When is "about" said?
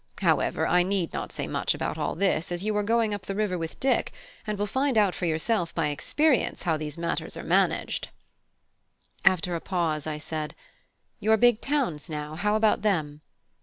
1.75-1.95, 12.55-12.81